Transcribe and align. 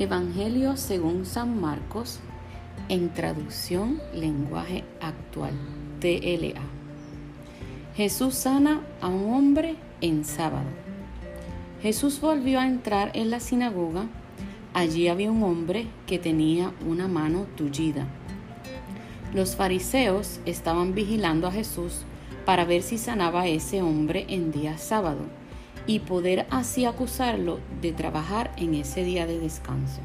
Evangelio 0.00 0.78
según 0.78 1.26
San 1.26 1.60
Marcos, 1.60 2.20
en 2.88 3.12
traducción 3.12 4.00
lenguaje 4.14 4.82
actual, 4.98 5.52
TLA. 6.00 6.62
Jesús 7.94 8.34
sana 8.34 8.80
a 9.02 9.08
un 9.08 9.34
hombre 9.34 9.76
en 10.00 10.24
sábado. 10.24 10.70
Jesús 11.82 12.18
volvió 12.18 12.60
a 12.60 12.66
entrar 12.66 13.10
en 13.12 13.28
la 13.28 13.40
sinagoga. 13.40 14.06
Allí 14.72 15.08
había 15.08 15.30
un 15.30 15.42
hombre 15.42 15.86
que 16.06 16.18
tenía 16.18 16.72
una 16.88 17.06
mano 17.06 17.44
tullida. 17.54 18.06
Los 19.34 19.54
fariseos 19.54 20.40
estaban 20.46 20.94
vigilando 20.94 21.46
a 21.46 21.52
Jesús 21.52 22.04
para 22.46 22.64
ver 22.64 22.80
si 22.80 22.96
sanaba 22.96 23.42
a 23.42 23.48
ese 23.48 23.82
hombre 23.82 24.24
en 24.30 24.50
día 24.50 24.78
sábado 24.78 25.39
y 25.90 25.98
poder 25.98 26.46
así 26.50 26.84
acusarlo 26.84 27.58
de 27.82 27.90
trabajar 27.90 28.52
en 28.56 28.74
ese 28.74 29.02
día 29.02 29.26
de 29.26 29.40
descanso. 29.40 30.00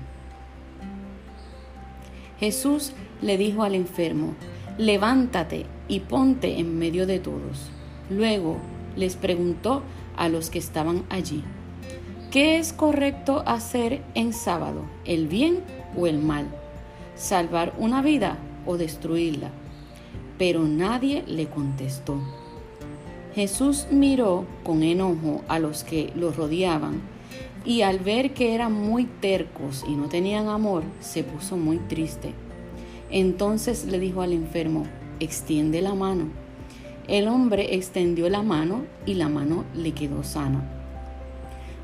Jesús 2.39 2.93
le 3.21 3.37
dijo 3.37 3.61
al 3.61 3.75
enfermo, 3.75 4.33
levántate 4.79 5.67
y 5.87 5.99
ponte 5.99 6.59
en 6.59 6.79
medio 6.79 7.05
de 7.05 7.19
todos. 7.19 7.69
Luego 8.09 8.57
les 8.95 9.15
preguntó 9.15 9.83
a 10.17 10.27
los 10.27 10.49
que 10.49 10.57
estaban 10.57 11.03
allí, 11.11 11.43
¿qué 12.31 12.57
es 12.57 12.73
correcto 12.73 13.43
hacer 13.45 14.01
en 14.15 14.33
sábado, 14.33 14.85
el 15.05 15.27
bien 15.27 15.59
o 15.95 16.07
el 16.07 16.17
mal? 16.17 16.47
¿Salvar 17.13 17.75
una 17.77 18.01
vida 18.01 18.39
o 18.65 18.77
destruirla? 18.77 19.51
Pero 20.39 20.63
nadie 20.63 21.23
le 21.27 21.45
contestó. 21.47 22.19
Jesús 23.35 23.87
miró 23.91 24.45
con 24.63 24.81
enojo 24.81 25.43
a 25.49 25.59
los 25.59 25.83
que 25.83 26.13
lo 26.15 26.31
rodeaban 26.31 27.01
y 27.65 27.81
al 27.81 27.99
ver 27.99 28.33
que 28.33 28.55
eran 28.55 28.71
muy 28.71 29.03
tercos 29.03 29.83
y 29.85 29.95
no 29.95 30.07
tenían 30.07 30.47
amor, 30.47 30.83
se 31.01 31.25
puso 31.25 31.57
muy 31.57 31.79
triste. 31.79 32.31
Entonces 33.11 33.83
le 33.87 33.99
dijo 33.99 34.21
al 34.21 34.31
enfermo, 34.31 34.85
extiende 35.19 35.81
la 35.81 35.93
mano. 35.95 36.27
El 37.09 37.27
hombre 37.27 37.75
extendió 37.75 38.29
la 38.29 38.41
mano 38.41 38.85
y 39.05 39.15
la 39.15 39.27
mano 39.27 39.65
le 39.75 39.91
quedó 39.91 40.23
sana. 40.23 40.63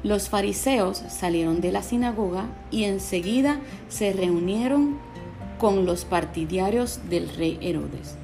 Los 0.03 0.29
fariseos 0.29 1.03
salieron 1.09 1.59
de 1.59 1.73
la 1.73 1.83
sinagoga 1.83 2.45
y 2.71 2.85
enseguida 2.85 3.59
se 3.89 4.13
reunieron 4.13 4.95
con 5.59 5.85
los 5.85 6.05
partidarios 6.05 7.01
del 7.09 7.27
rey 7.27 7.59
Herodes 7.61 8.15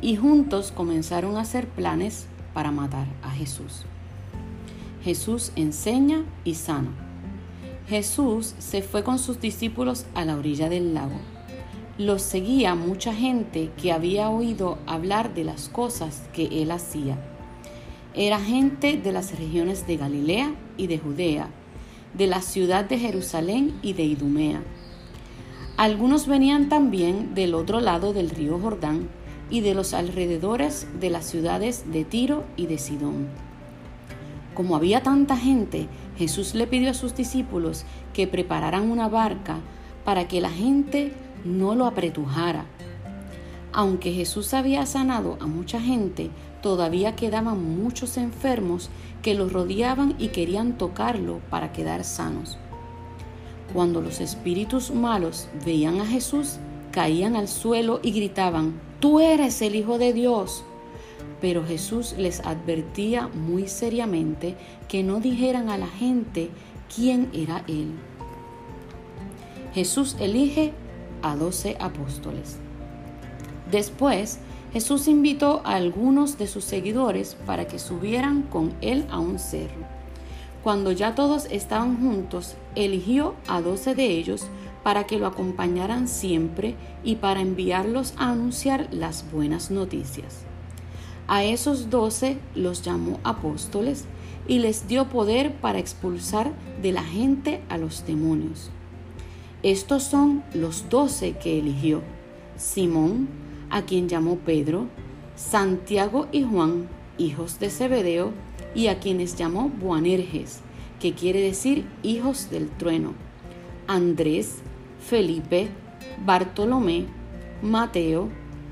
y 0.00 0.14
juntos 0.14 0.70
comenzaron 0.70 1.36
a 1.36 1.40
hacer 1.40 1.66
planes 1.66 2.26
para 2.52 2.70
matar 2.70 3.06
a 3.22 3.30
Jesús. 3.30 3.84
Jesús 5.02 5.52
enseña 5.56 6.24
y 6.44 6.54
sana. 6.54 6.90
Jesús 7.88 8.54
se 8.58 8.82
fue 8.82 9.02
con 9.02 9.18
sus 9.18 9.40
discípulos 9.40 10.06
a 10.14 10.24
la 10.24 10.36
orilla 10.36 10.68
del 10.68 10.94
lago. 10.94 11.18
Los 11.98 12.22
seguía 12.22 12.74
mucha 12.74 13.14
gente 13.14 13.70
que 13.76 13.92
había 13.92 14.30
oído 14.30 14.78
hablar 14.86 15.34
de 15.34 15.44
las 15.44 15.68
cosas 15.68 16.22
que 16.32 16.62
él 16.62 16.70
hacía. 16.70 17.18
Era 18.14 18.40
gente 18.40 18.96
de 18.96 19.12
las 19.12 19.38
regiones 19.38 19.86
de 19.86 19.96
Galilea 19.96 20.54
y 20.76 20.86
de 20.86 20.98
Judea, 20.98 21.48
de 22.14 22.26
la 22.26 22.42
ciudad 22.42 22.84
de 22.84 22.98
Jerusalén 22.98 23.78
y 23.82 23.92
de 23.92 24.04
Idumea. 24.04 24.62
Algunos 25.76 26.26
venían 26.26 26.68
también 26.68 27.34
del 27.34 27.54
otro 27.54 27.80
lado 27.80 28.12
del 28.12 28.30
río 28.30 28.58
Jordán 28.58 29.08
y 29.50 29.60
de 29.60 29.74
los 29.74 29.94
alrededores 29.94 30.86
de 31.00 31.10
las 31.10 31.26
ciudades 31.26 31.84
de 31.92 32.04
Tiro 32.04 32.44
y 32.56 32.66
de 32.66 32.78
Sidón. 32.78 33.28
Como 34.54 34.76
había 34.76 35.02
tanta 35.02 35.36
gente, 35.36 35.88
Jesús 36.16 36.54
le 36.54 36.66
pidió 36.66 36.90
a 36.90 36.94
sus 36.94 37.14
discípulos 37.14 37.84
que 38.12 38.26
prepararan 38.26 38.90
una 38.90 39.08
barca 39.08 39.58
para 40.04 40.28
que 40.28 40.40
la 40.40 40.50
gente 40.50 41.12
no 41.44 41.74
lo 41.74 41.86
apretujara. 41.86 42.66
Aunque 43.72 44.12
Jesús 44.12 44.52
había 44.52 44.84
sanado 44.86 45.38
a 45.40 45.46
mucha 45.46 45.80
gente, 45.80 46.30
todavía 46.62 47.16
quedaban 47.16 47.82
muchos 47.82 48.16
enfermos 48.16 48.90
que 49.22 49.34
lo 49.34 49.48
rodeaban 49.48 50.14
y 50.18 50.28
querían 50.28 50.76
tocarlo 50.76 51.40
para 51.50 51.72
quedar 51.72 52.04
sanos. 52.04 52.58
Cuando 53.72 54.00
los 54.00 54.20
espíritus 54.20 54.90
malos 54.90 55.48
veían 55.64 56.00
a 56.00 56.06
Jesús, 56.06 56.56
caían 56.90 57.36
al 57.36 57.46
suelo 57.46 58.00
y 58.02 58.10
gritaban, 58.10 58.74
tú 59.00 59.20
eres 59.20 59.60
el 59.62 59.74
Hijo 59.74 59.98
de 59.98 60.12
Dios. 60.12 60.64
Pero 61.40 61.64
Jesús 61.64 62.14
les 62.18 62.40
advertía 62.40 63.28
muy 63.28 63.66
seriamente 63.66 64.56
que 64.88 65.02
no 65.02 65.20
dijeran 65.20 65.70
a 65.70 65.78
la 65.78 65.88
gente 65.88 66.50
quién 66.94 67.30
era 67.32 67.64
Él. 67.66 67.92
Jesús 69.72 70.16
elige 70.20 70.72
a 71.22 71.36
doce 71.36 71.76
apóstoles. 71.80 72.58
Después, 73.70 74.38
Jesús 74.72 75.08
invitó 75.08 75.62
a 75.64 75.74
algunos 75.74 76.38
de 76.38 76.46
sus 76.46 76.64
seguidores 76.64 77.36
para 77.46 77.66
que 77.66 77.78
subieran 77.78 78.42
con 78.42 78.74
Él 78.80 79.06
a 79.10 79.18
un 79.18 79.38
cerro. 79.38 80.00
Cuando 80.62 80.92
ya 80.92 81.14
todos 81.14 81.46
estaban 81.50 81.98
juntos, 82.00 82.54
eligió 82.74 83.34
a 83.48 83.62
doce 83.62 83.94
de 83.94 84.06
ellos 84.06 84.46
para 84.82 85.04
que 85.04 85.18
lo 85.18 85.26
acompañaran 85.26 86.08
siempre 86.08 86.76
y 87.04 87.16
para 87.16 87.40
enviarlos 87.40 88.14
a 88.16 88.30
anunciar 88.30 88.88
las 88.90 89.30
buenas 89.30 89.70
noticias. 89.70 90.44
A 91.28 91.44
esos 91.44 91.90
doce 91.90 92.38
los 92.54 92.82
llamó 92.82 93.20
apóstoles 93.22 94.06
y 94.48 94.58
les 94.58 94.88
dio 94.88 95.08
poder 95.08 95.54
para 95.60 95.78
expulsar 95.78 96.52
de 96.82 96.92
la 96.92 97.04
gente 97.04 97.60
a 97.68 97.78
los 97.78 98.04
demonios. 98.06 98.70
Estos 99.62 100.02
son 100.02 100.42
los 100.54 100.88
doce 100.88 101.36
que 101.36 101.58
eligió. 101.58 102.02
Simón, 102.56 103.28
a 103.68 103.82
quien 103.82 104.08
llamó 104.08 104.36
Pedro, 104.38 104.86
Santiago 105.36 106.26
y 106.32 106.42
Juan, 106.42 106.88
hijos 107.18 107.60
de 107.60 107.70
Zebedeo, 107.70 108.32
y 108.74 108.88
a 108.88 108.98
quienes 108.98 109.36
llamó 109.36 109.68
Boanerges, 109.68 110.60
que 110.98 111.14
quiere 111.14 111.40
decir 111.40 111.84
hijos 112.02 112.50
del 112.50 112.68
trueno, 112.70 113.14
Andrés, 113.86 114.62
Felipe, 115.00 115.68
Bartolomé, 116.24 117.06
Mateo, 117.62 118.28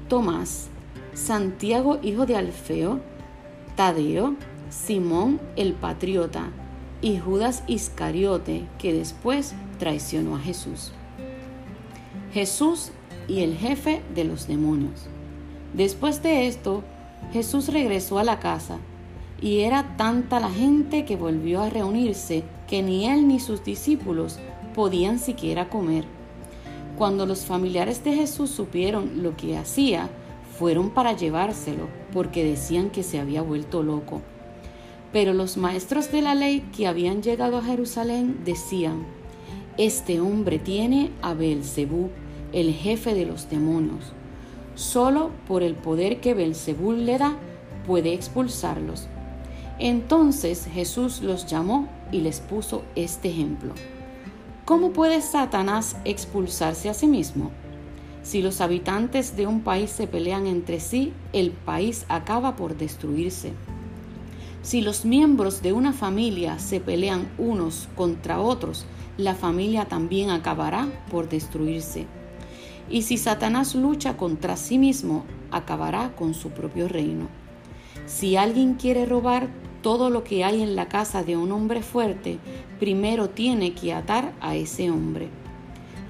Tomás, 0.09 0.69
Santiago 1.15 1.99
hijo 2.03 2.27
de 2.27 2.37
Alfeo, 2.37 3.01
Tadeo, 3.77 4.37
Simón 4.71 5.41
el 5.57 5.73
patriota 5.73 6.51
y 7.01 7.19
Judas 7.19 7.65
Iscariote 7.67 8.67
que 8.79 8.93
después 8.93 9.55
traicionó 9.79 10.37
a 10.37 10.41
Jesús. 10.41 10.93
Jesús 12.33 12.93
y 13.27 13.41
el 13.41 13.57
jefe 13.57 14.03
de 14.15 14.25
los 14.25 14.47
demonios. 14.47 15.07
Después 15.75 16.23
de 16.23 16.49
esto, 16.49 16.83
Jesús 17.33 17.69
regresó 17.69 18.19
a 18.19 18.25
la 18.25 18.39
casa 18.39 18.79
y 19.41 19.61
era 19.61 19.97
tanta 19.97 20.41
la 20.41 20.51
gente 20.51 21.05
que 21.05 21.17
volvió 21.17 21.63
a 21.63 21.71
reunirse 21.71 22.43
que 22.67 22.83
ni 22.83 23.07
él 23.07 23.29
ni 23.29 23.41
sus 23.41 23.65
discípulos 23.65 24.39
podían 24.75 25.19
siquiera 25.19 25.69
comer. 25.69 26.18
Cuando 26.99 27.27
los 27.27 27.45
familiares 27.45 28.03
de 28.03 28.13
Jesús 28.13 28.51
supieron 28.51 29.23
lo 29.23 29.37
que 29.37 29.57
hacía, 29.57 30.11
fueron 30.59 30.91
para 30.91 31.13
llevárselo, 31.13 31.87
porque 32.13 32.43
decían 32.43 32.91
que 32.91 33.05
se 33.05 33.21
había 33.21 33.41
vuelto 33.41 33.85
loco. 33.85 34.21
Pero 35.13 35.33
los 35.33 35.57
maestros 35.57 36.11
de 36.11 36.23
la 36.23 36.35
ley 36.35 36.69
que 36.77 36.89
habían 36.89 37.23
llegado 37.23 37.57
a 37.57 37.63
Jerusalén 37.63 38.41
decían: 38.45 39.07
Este 39.77 40.19
hombre 40.19 40.59
tiene 40.59 41.13
a 41.23 41.35
Belcebú, 41.35 42.11
el 42.53 42.75
jefe 42.75 43.15
de 43.15 43.27
los 43.27 43.49
demonios. 43.49 44.13
Solo 44.75 45.31
por 45.47 45.63
el 45.63 45.77
poder 45.77 46.21
que 46.21 46.35
Belcebú 46.35 46.95
le 46.95 47.17
da 47.17 47.37
puede 47.87 48.13
expulsarlos. 48.13 49.07
Entonces 49.79 50.67
Jesús 50.67 51.23
los 51.23 51.47
llamó 51.47 51.89
y 52.11 52.23
les 52.23 52.41
puso 52.41 52.83
este 52.97 53.29
ejemplo. 53.29 53.73
¿Cómo 54.69 54.93
puede 54.93 55.23
Satanás 55.23 55.97
expulsarse 56.05 56.91
a 56.91 56.93
sí 56.93 57.07
mismo? 57.07 57.53
Si 58.23 58.43
los 58.43 58.61
habitantes 58.61 59.35
de 59.35 59.47
un 59.47 59.63
país 59.63 59.89
se 59.89 60.07
pelean 60.07 60.47
entre 60.47 60.79
sí, 60.79 61.15
el 61.33 61.53
país 61.53 62.05
acaba 62.11 62.55
por 62.55 62.77
destruirse. 62.77 63.55
Si 64.61 64.83
los 64.83 65.07
miembros 65.07 65.63
de 65.63 65.73
una 65.73 65.95
familia 65.95 66.59
se 66.59 66.81
pelean 66.81 67.31
unos 67.39 67.89
contra 67.97 68.41
otros, 68.41 68.85
la 69.17 69.35
familia 69.35 69.87
también 69.87 70.29
acabará 70.29 70.87
por 71.11 71.31
destruirse. 71.31 72.05
Y 72.91 73.01
si 73.05 73.17
Satanás 73.17 73.75
lucha 73.75 74.19
contra 74.19 74.59
sí 74.59 74.77
mismo, 74.77 75.25
acabará 75.51 76.15
con 76.15 76.35
su 76.35 76.51
propio 76.51 76.89
reino. 76.89 77.29
Si 78.05 78.37
alguien 78.37 78.75
quiere 78.75 79.07
robar 79.07 79.49
todo 79.83 80.11
lo 80.11 80.25
que 80.25 80.45
hay 80.45 80.63
en 80.63 80.77
la 80.77 80.89
casa 80.89 81.23
de 81.23 81.37
un 81.37 81.53
hombre 81.53 81.83
fuerte, 81.83 82.39
primero 82.79 83.31
tiene 83.31 83.75
que 83.75 83.93
atar 83.93 84.33
a 84.41 84.57
ese 84.57 84.91
hombre. 84.91 85.29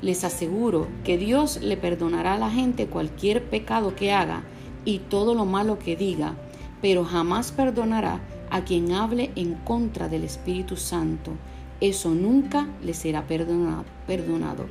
Les 0.01 0.25
aseguro 0.25 0.87
que 1.05 1.19
Dios 1.19 1.61
le 1.61 1.77
perdonará 1.77 2.35
a 2.35 2.39
la 2.39 2.51
gente 2.51 2.87
cualquier 2.87 3.45
pecado 3.45 3.95
que 3.95 4.13
haga 4.13 4.45
y 4.85 5.01
todo 5.01 5.35
lo 5.35 5.45
malo 5.45 5.79
que 5.79 5.97
diga, 5.97 6.35
pero 6.81 7.05
jamás 7.05 7.53
perdonará 7.53 8.21
a 8.51 8.63
quien 8.63 8.93
hable 8.93 9.31
en 9.35 9.55
contra 9.55 10.09
del 10.09 10.25
Espíritu 10.25 10.77
Santo, 10.77 11.33
eso 11.81 12.11
nunca 12.11 12.69
le 12.83 12.95
será 12.95 13.27
perdonado. 13.27 14.67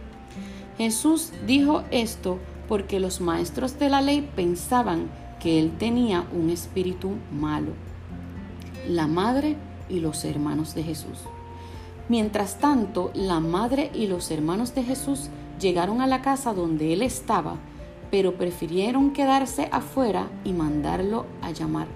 Jesús 0.77 1.31
dijo 1.45 1.83
esto 1.91 2.39
porque 2.67 2.99
los 2.99 3.21
maestros 3.21 3.79
de 3.79 3.89
la 3.89 4.01
ley 4.01 4.27
pensaban 4.35 5.09
que 5.39 5.59
él 5.59 5.71
tenía 5.77 6.27
un 6.33 6.49
espíritu 6.49 7.11
malo. 7.31 7.71
La 8.87 9.05
madre 9.05 9.57
y 9.89 9.99
los 9.99 10.23
hermanos 10.23 10.73
de 10.73 10.81
Jesús. 10.81 11.19
Mientras 12.07 12.59
tanto, 12.59 13.11
la 13.13 13.41
madre 13.41 13.91
y 13.93 14.07
los 14.07 14.31
hermanos 14.31 14.73
de 14.75 14.83
Jesús 14.83 15.29
llegaron 15.59 15.99
a 15.99 16.07
la 16.07 16.21
casa 16.21 16.53
donde 16.53 16.93
él 16.93 17.01
estaba, 17.01 17.57
pero 18.11 18.35
prefirieron 18.35 19.11
quedarse 19.11 19.67
afuera 19.73 20.29
y 20.45 20.53
mandarlo 20.53 21.25
a 21.41 21.51
llamar. 21.51 21.87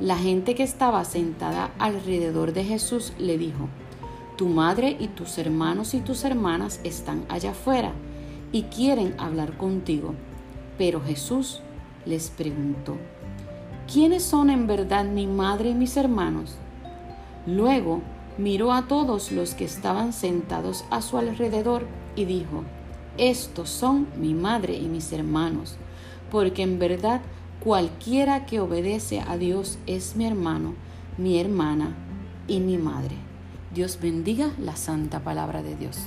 La 0.00 0.16
gente 0.16 0.54
que 0.54 0.62
estaba 0.62 1.04
sentada 1.04 1.70
alrededor 1.78 2.54
de 2.54 2.64
Jesús 2.64 3.12
le 3.18 3.36
dijo, 3.36 3.68
Tu 4.38 4.48
madre 4.48 4.96
y 4.98 5.08
tus 5.08 5.36
hermanos 5.36 5.92
y 5.92 6.00
tus 6.00 6.24
hermanas 6.24 6.80
están 6.82 7.26
allá 7.28 7.50
afuera 7.50 7.92
y 8.52 8.62
quieren 8.62 9.14
hablar 9.18 9.58
contigo. 9.58 10.14
Pero 10.78 11.02
Jesús 11.02 11.60
les 12.06 12.30
preguntó, 12.30 12.96
¿quiénes 13.90 14.24
son 14.24 14.50
en 14.50 14.66
verdad 14.66 15.04
mi 15.04 15.26
madre 15.26 15.70
y 15.70 15.74
mis 15.74 15.96
hermanos? 15.96 16.56
Luego 17.46 18.02
miró 18.38 18.72
a 18.72 18.88
todos 18.88 19.32
los 19.32 19.54
que 19.54 19.64
estaban 19.64 20.12
sentados 20.12 20.84
a 20.90 21.02
su 21.02 21.18
alrededor 21.18 21.86
y 22.16 22.24
dijo, 22.24 22.64
estos 23.18 23.70
son 23.70 24.08
mi 24.18 24.34
madre 24.34 24.76
y 24.76 24.88
mis 24.88 25.12
hermanos, 25.12 25.76
porque 26.30 26.62
en 26.62 26.78
verdad 26.78 27.20
cualquiera 27.60 28.46
que 28.46 28.60
obedece 28.60 29.20
a 29.20 29.36
Dios 29.36 29.78
es 29.86 30.16
mi 30.16 30.26
hermano, 30.26 30.74
mi 31.16 31.38
hermana 31.38 31.94
y 32.46 32.60
mi 32.60 32.78
madre. 32.78 33.16
Dios 33.74 33.98
bendiga 34.00 34.50
la 34.58 34.76
santa 34.76 35.20
palabra 35.20 35.62
de 35.62 35.76
Dios. 35.76 35.98